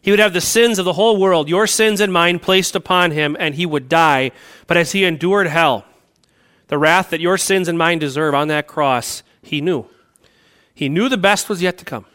He 0.00 0.10
would 0.10 0.20
have 0.20 0.32
the 0.32 0.40
sins 0.40 0.78
of 0.78 0.84
the 0.84 0.92
whole 0.92 1.18
world, 1.18 1.48
your 1.48 1.66
sins 1.66 2.00
and 2.00 2.12
mine, 2.12 2.38
placed 2.38 2.76
upon 2.76 3.10
him, 3.10 3.36
and 3.38 3.54
he 3.54 3.66
would 3.66 3.88
die. 3.88 4.30
But 4.66 4.76
as 4.76 4.92
he 4.92 5.04
endured 5.04 5.48
hell, 5.48 5.84
the 6.68 6.78
wrath 6.78 7.10
that 7.10 7.20
your 7.20 7.36
sins 7.36 7.68
and 7.68 7.76
mine 7.76 7.98
deserve 7.98 8.34
on 8.34 8.48
that 8.48 8.66
cross, 8.66 9.22
he 9.42 9.60
knew. 9.60 9.86
He 10.74 10.88
knew 10.88 11.08
the 11.08 11.16
best 11.16 11.48
was 11.48 11.60
yet 11.60 11.78
to 11.78 11.84
come. 11.84 12.06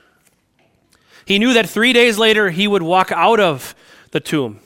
He 1.26 1.40
knew 1.40 1.54
that 1.54 1.70
three 1.70 1.94
days 1.94 2.18
later 2.18 2.50
he 2.50 2.68
would 2.68 2.84
walk 2.84 3.12
out 3.12 3.40
of 3.40 3.76
the 4.12 4.20
tomb, 4.20 4.60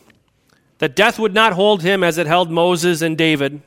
that 0.78 0.96
death 0.96 1.18
would 1.18 1.34
not 1.34 1.54
hold 1.54 1.82
him 1.82 2.04
as 2.04 2.18
it 2.18 2.28
held 2.28 2.52
Moses 2.52 3.02
and 3.02 3.18
David, 3.18 3.62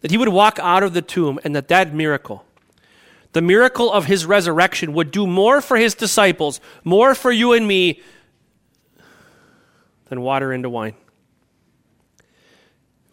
that 0.00 0.10
he 0.10 0.18
would 0.18 0.28
walk 0.28 0.58
out 0.60 0.82
of 0.82 0.92
the 0.92 1.02
tomb, 1.02 1.40
and 1.42 1.56
that 1.56 1.68
that 1.68 1.94
miracle, 1.94 2.44
the 3.32 3.42
miracle 3.42 3.90
of 3.90 4.06
his 4.06 4.26
resurrection, 4.26 4.92
would 4.92 5.10
do 5.10 5.26
more 5.26 5.60
for 5.60 5.76
his 5.76 5.94
disciples, 5.94 6.60
more 6.84 7.14
for 7.14 7.32
you 7.32 7.52
and 7.52 7.66
me, 7.66 8.00
than 10.14 10.22
water 10.22 10.52
into 10.52 10.70
wine. 10.70 10.94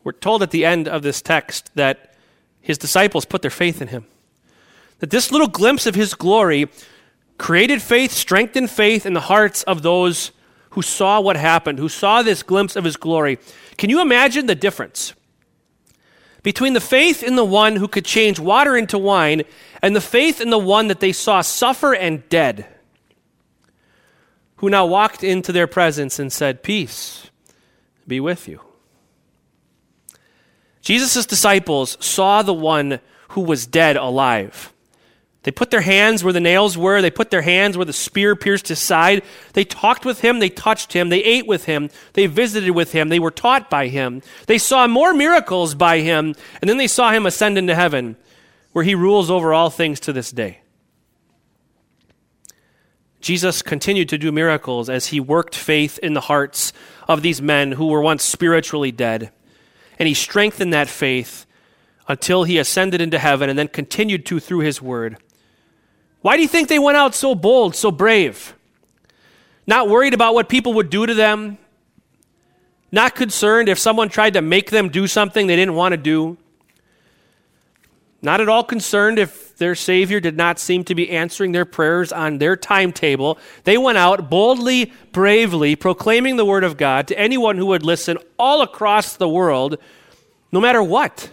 We're 0.03 0.11
told 0.11 0.43
at 0.43 0.51
the 0.51 0.65
end 0.65 0.87
of 0.87 1.01
this 1.01 1.19
text 1.19 1.71
that 1.73 2.13
his 2.61 2.77
disciples 2.77 3.25
put 3.25 3.41
their 3.41 3.49
faith 3.49 3.81
in 3.81 3.87
him. 3.87 4.05
That 4.99 5.09
this 5.09 5.31
little 5.31 5.47
glimpse 5.47 5.87
of 5.87 5.95
his 5.95 6.13
glory 6.13 6.69
created 7.39 7.81
faith, 7.81 8.11
strengthened 8.11 8.69
faith 8.69 9.07
in 9.07 9.13
the 9.13 9.21
hearts 9.21 9.63
of 9.63 9.81
those 9.81 10.31
who 10.71 10.83
saw 10.83 11.19
what 11.19 11.37
happened, 11.37 11.79
who 11.79 11.89
saw 11.89 12.21
this 12.21 12.43
glimpse 12.43 12.75
of 12.75 12.83
his 12.83 12.97
glory. 12.97 13.39
Can 13.77 13.89
you 13.89 13.99
imagine 13.99 14.45
the 14.45 14.53
difference 14.53 15.15
between 16.43 16.73
the 16.73 16.79
faith 16.79 17.23
in 17.23 17.35
the 17.35 17.43
one 17.43 17.77
who 17.77 17.87
could 17.87 18.05
change 18.05 18.39
water 18.39 18.77
into 18.77 18.99
wine 18.99 19.41
and 19.81 19.95
the 19.95 20.01
faith 20.01 20.39
in 20.39 20.51
the 20.51 20.59
one 20.59 20.87
that 20.87 20.99
they 20.99 21.11
saw 21.11 21.41
suffer 21.41 21.95
and 21.95 22.29
dead, 22.29 22.67
who 24.61 24.69
now 24.69 24.85
walked 24.85 25.23
into 25.23 25.51
their 25.51 25.65
presence 25.65 26.19
and 26.19 26.31
said, 26.31 26.61
Peace 26.61 27.31
be 28.07 28.19
with 28.19 28.47
you? 28.47 28.61
Jesus' 30.81 31.25
disciples 31.25 31.97
saw 31.99 32.43
the 32.43 32.53
one 32.53 32.99
who 33.29 33.41
was 33.41 33.65
dead 33.65 33.97
alive. 33.97 34.71
They 35.43 35.49
put 35.51 35.71
their 35.71 35.81
hands 35.81 36.23
where 36.23 36.31
the 36.31 36.39
nails 36.39 36.77
were. 36.77 37.01
They 37.01 37.09
put 37.09 37.31
their 37.31 37.41
hands 37.41 37.75
where 37.75 37.85
the 37.85 37.91
spear 37.91 38.35
pierced 38.35 38.67
his 38.67 38.77
side. 38.77 39.23
They 39.53 39.63
talked 39.63 40.05
with 40.05 40.21
him. 40.21 40.37
They 40.37 40.49
touched 40.49 40.93
him. 40.93 41.09
They 41.09 41.23
ate 41.23 41.47
with 41.47 41.65
him. 41.65 41.89
They 42.13 42.27
visited 42.27 42.71
with 42.71 42.91
him. 42.91 43.09
They 43.09 43.19
were 43.19 43.31
taught 43.31 43.67
by 43.67 43.87
him. 43.87 44.21
They 44.45 44.59
saw 44.59 44.85
more 44.85 45.15
miracles 45.15 45.73
by 45.73 46.01
him. 46.01 46.35
And 46.61 46.69
then 46.69 46.77
they 46.77 46.87
saw 46.87 47.11
him 47.11 47.25
ascend 47.25 47.57
into 47.57 47.73
heaven, 47.73 48.15
where 48.73 48.85
he 48.85 48.93
rules 48.93 49.31
over 49.31 49.53
all 49.55 49.71
things 49.71 49.99
to 50.01 50.13
this 50.13 50.29
day. 50.29 50.60
Jesus 53.21 53.61
continued 53.61 54.09
to 54.09 54.17
do 54.17 54.31
miracles 54.31 54.89
as 54.89 55.07
he 55.07 55.19
worked 55.19 55.55
faith 55.55 55.99
in 55.99 56.13
the 56.13 56.21
hearts 56.21 56.73
of 57.07 57.21
these 57.21 57.41
men 57.41 57.73
who 57.73 57.87
were 57.87 58.01
once 58.01 58.23
spiritually 58.23 58.91
dead. 58.91 59.31
And 59.99 60.07
he 60.07 60.13
strengthened 60.13 60.73
that 60.73 60.89
faith 60.89 61.45
until 62.07 62.43
he 62.43 62.57
ascended 62.57 62.99
into 62.99 63.19
heaven 63.19 63.49
and 63.49 63.57
then 63.57 63.67
continued 63.67 64.25
to 64.25 64.39
through 64.39 64.59
his 64.59 64.81
word. 64.81 65.17
Why 66.21 66.35
do 66.35 66.41
you 66.41 66.47
think 66.47 66.67
they 66.67 66.79
went 66.79 66.97
out 66.97 67.15
so 67.15 67.35
bold, 67.35 67.75
so 67.75 67.91
brave? 67.91 68.55
Not 69.65 69.87
worried 69.87 70.13
about 70.13 70.33
what 70.33 70.49
people 70.49 70.73
would 70.73 70.89
do 70.89 71.05
to 71.05 71.13
them, 71.13 71.57
not 72.91 73.15
concerned 73.15 73.69
if 73.69 73.79
someone 73.79 74.09
tried 74.09 74.33
to 74.33 74.41
make 74.41 74.69
them 74.69 74.89
do 74.89 75.07
something 75.07 75.47
they 75.47 75.55
didn't 75.55 75.75
want 75.75 75.93
to 75.93 75.97
do, 75.97 76.37
not 78.21 78.41
at 78.41 78.49
all 78.49 78.63
concerned 78.63 79.17
if 79.17 79.40
their 79.61 79.75
Savior 79.75 80.19
did 80.19 80.35
not 80.35 80.57
seem 80.57 80.83
to 80.85 80.95
be 80.95 81.11
answering 81.11 81.51
their 81.51 81.65
prayers 81.65 82.11
on 82.11 82.39
their 82.39 82.55
timetable. 82.55 83.37
They 83.63 83.77
went 83.77 83.99
out 83.99 84.27
boldly, 84.27 84.91
bravely, 85.11 85.75
proclaiming 85.75 86.35
the 86.35 86.45
Word 86.45 86.63
of 86.63 86.77
God 86.77 87.07
to 87.09 87.19
anyone 87.19 87.57
who 87.57 87.67
would 87.67 87.85
listen 87.85 88.17
all 88.39 88.63
across 88.63 89.15
the 89.15 89.29
world, 89.29 89.77
no 90.51 90.59
matter 90.59 90.81
what. 90.81 91.31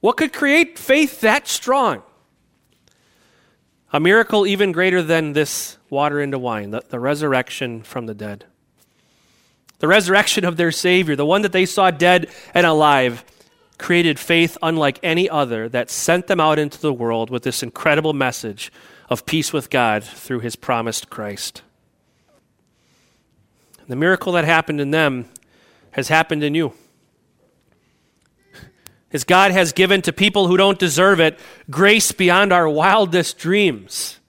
What 0.00 0.16
could 0.16 0.32
create 0.32 0.78
faith 0.78 1.20
that 1.20 1.46
strong? 1.46 2.02
A 3.92 4.00
miracle 4.00 4.46
even 4.46 4.72
greater 4.72 5.02
than 5.02 5.34
this 5.34 5.76
water 5.90 6.18
into 6.18 6.38
wine, 6.38 6.70
the, 6.70 6.82
the 6.88 6.98
resurrection 6.98 7.82
from 7.82 8.06
the 8.06 8.14
dead. 8.14 8.46
The 9.80 9.88
resurrection 9.88 10.46
of 10.46 10.56
their 10.56 10.72
Savior, 10.72 11.14
the 11.14 11.26
one 11.26 11.42
that 11.42 11.52
they 11.52 11.66
saw 11.66 11.90
dead 11.90 12.30
and 12.54 12.66
alive, 12.66 13.22
created 13.80 14.18
faith 14.18 14.56
unlike 14.62 15.00
any 15.02 15.28
other 15.28 15.68
that 15.68 15.90
sent 15.90 16.28
them 16.28 16.38
out 16.38 16.58
into 16.58 16.80
the 16.80 16.92
world 16.92 17.30
with 17.30 17.42
this 17.42 17.62
incredible 17.62 18.12
message 18.12 18.70
of 19.08 19.26
peace 19.26 19.52
with 19.52 19.70
God 19.70 20.04
through 20.04 20.40
his 20.40 20.54
promised 20.54 21.10
Christ. 21.10 21.62
The 23.88 23.96
miracle 23.96 24.34
that 24.34 24.44
happened 24.44 24.80
in 24.80 24.92
them 24.92 25.28
has 25.92 26.06
happened 26.06 26.44
in 26.44 26.54
you 26.54 26.74
as 29.12 29.24
God 29.24 29.50
has 29.50 29.72
given 29.72 30.02
to 30.02 30.12
people 30.12 30.46
who 30.46 30.56
don't 30.56 30.78
deserve 30.78 31.18
it 31.18 31.38
grace 31.68 32.12
beyond 32.12 32.52
our 32.52 32.68
wildest 32.68 33.38
dreams. 33.38 34.20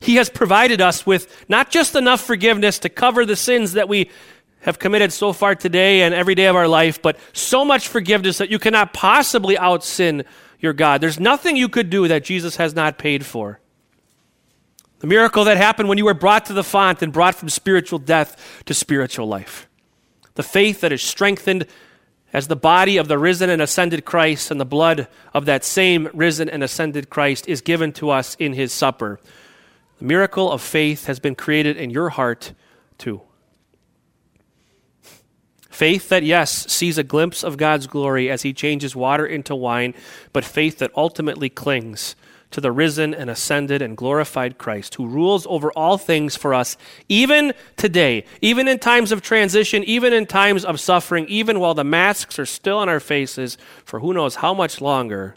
He 0.00 0.16
has 0.16 0.28
provided 0.28 0.82
us 0.82 1.06
with 1.06 1.46
not 1.48 1.70
just 1.70 1.94
enough 1.94 2.20
forgiveness 2.20 2.78
to 2.80 2.90
cover 2.90 3.24
the 3.24 3.36
sins 3.36 3.72
that 3.72 3.88
we 3.88 4.10
have 4.64 4.78
committed 4.78 5.12
so 5.12 5.32
far 5.32 5.54
today 5.54 6.02
and 6.02 6.14
every 6.14 6.34
day 6.34 6.46
of 6.46 6.56
our 6.56 6.66
life, 6.66 7.00
but 7.00 7.18
so 7.32 7.64
much 7.64 7.86
forgiveness 7.86 8.38
that 8.38 8.50
you 8.50 8.58
cannot 8.58 8.94
possibly 8.94 9.56
out 9.58 9.84
sin 9.84 10.24
your 10.58 10.72
God. 10.72 11.00
There's 11.00 11.20
nothing 11.20 11.56
you 11.56 11.68
could 11.68 11.90
do 11.90 12.08
that 12.08 12.24
Jesus 12.24 12.56
has 12.56 12.74
not 12.74 12.98
paid 12.98 13.26
for. 13.26 13.60
The 15.00 15.06
miracle 15.06 15.44
that 15.44 15.58
happened 15.58 15.90
when 15.90 15.98
you 15.98 16.06
were 16.06 16.14
brought 16.14 16.46
to 16.46 16.54
the 16.54 16.64
font 16.64 17.02
and 17.02 17.12
brought 17.12 17.34
from 17.34 17.50
spiritual 17.50 17.98
death 17.98 18.62
to 18.64 18.72
spiritual 18.72 19.26
life. 19.26 19.68
The 20.34 20.42
faith 20.42 20.80
that 20.80 20.92
is 20.92 21.02
strengthened 21.02 21.66
as 22.32 22.48
the 22.48 22.56
body 22.56 22.96
of 22.96 23.06
the 23.06 23.18
risen 23.18 23.50
and 23.50 23.60
ascended 23.60 24.06
Christ 24.06 24.50
and 24.50 24.58
the 24.58 24.64
blood 24.64 25.08
of 25.34 25.44
that 25.44 25.62
same 25.62 26.08
risen 26.14 26.48
and 26.48 26.64
ascended 26.64 27.10
Christ 27.10 27.46
is 27.46 27.60
given 27.60 27.92
to 27.92 28.08
us 28.08 28.34
in 28.36 28.54
his 28.54 28.72
supper. 28.72 29.20
The 29.98 30.06
miracle 30.06 30.50
of 30.50 30.62
faith 30.62 31.04
has 31.04 31.20
been 31.20 31.34
created 31.34 31.76
in 31.76 31.90
your 31.90 32.08
heart 32.08 32.54
too. 32.96 33.20
Faith 35.74 36.08
that, 36.08 36.22
yes, 36.22 36.70
sees 36.72 36.98
a 36.98 37.02
glimpse 37.02 37.42
of 37.42 37.56
God's 37.56 37.88
glory 37.88 38.30
as 38.30 38.42
he 38.42 38.52
changes 38.52 38.94
water 38.94 39.26
into 39.26 39.56
wine, 39.56 39.92
but 40.32 40.44
faith 40.44 40.78
that 40.78 40.92
ultimately 40.96 41.48
clings 41.48 42.14
to 42.52 42.60
the 42.60 42.70
risen 42.70 43.12
and 43.12 43.28
ascended 43.28 43.82
and 43.82 43.96
glorified 43.96 44.56
Christ, 44.56 44.94
who 44.94 45.08
rules 45.08 45.48
over 45.48 45.72
all 45.72 45.98
things 45.98 46.36
for 46.36 46.54
us, 46.54 46.76
even 47.08 47.52
today, 47.76 48.24
even 48.40 48.68
in 48.68 48.78
times 48.78 49.10
of 49.10 49.20
transition, 49.20 49.82
even 49.82 50.12
in 50.12 50.26
times 50.26 50.64
of 50.64 50.78
suffering, 50.78 51.26
even 51.26 51.58
while 51.58 51.74
the 51.74 51.82
masks 51.82 52.38
are 52.38 52.46
still 52.46 52.78
on 52.78 52.88
our 52.88 53.00
faces 53.00 53.58
for 53.84 53.98
who 53.98 54.14
knows 54.14 54.36
how 54.36 54.54
much 54.54 54.80
longer, 54.80 55.34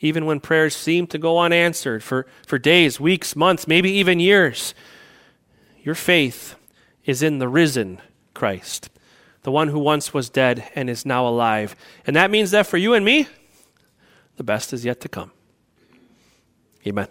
even 0.00 0.26
when 0.26 0.40
prayers 0.40 0.76
seem 0.76 1.06
to 1.06 1.16
go 1.16 1.38
unanswered 1.38 2.04
for, 2.04 2.26
for 2.46 2.58
days, 2.58 3.00
weeks, 3.00 3.34
months, 3.34 3.66
maybe 3.66 3.90
even 3.92 4.20
years. 4.20 4.74
Your 5.82 5.94
faith 5.94 6.54
is 7.06 7.22
in 7.22 7.38
the 7.38 7.48
risen 7.48 7.98
Christ, 8.34 8.90
the 9.42 9.50
one 9.50 9.68
who 9.68 9.78
once 9.78 10.14
was 10.14 10.30
dead 10.30 10.70
and 10.74 10.88
is 10.88 11.04
now 11.04 11.26
alive. 11.26 11.74
And 12.06 12.16
that 12.16 12.30
means 12.30 12.50
that 12.52 12.66
for 12.66 12.76
you 12.76 12.94
and 12.94 13.04
me, 13.04 13.28
the 14.36 14.44
best 14.44 14.72
is 14.72 14.84
yet 14.84 15.00
to 15.00 15.08
come. 15.08 15.32
Amen. 16.86 17.08